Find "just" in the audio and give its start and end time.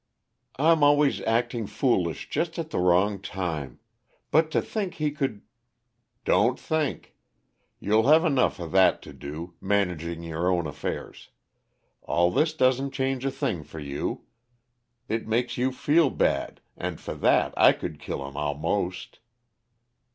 2.27-2.57